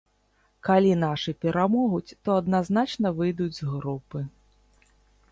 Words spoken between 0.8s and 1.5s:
нашы